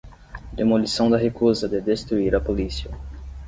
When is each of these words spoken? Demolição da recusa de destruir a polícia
Demolição 0.51 1.11
da 1.11 1.17
recusa 1.19 1.69
de 1.69 1.79
destruir 1.79 2.33
a 2.35 2.41
polícia 2.41 2.89